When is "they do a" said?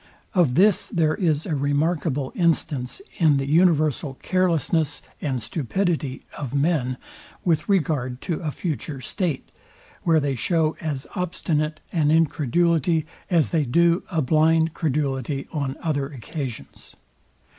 13.51-14.23